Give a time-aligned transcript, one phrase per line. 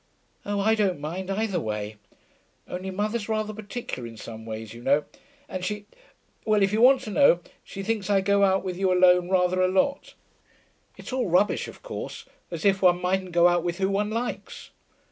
[0.47, 1.97] 'Oh, I don't mind either way.
[2.67, 5.05] Only mother's rather particular in some ways, you know,
[5.47, 5.85] and she...
[6.43, 9.61] well, if you want to know, she thinks I go out with you alone rather
[9.61, 10.15] a lot.
[10.97, 14.71] It's all rubbish, of course; as if one mightn't go out with who one likes